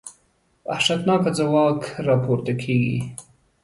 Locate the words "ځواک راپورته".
1.37-2.53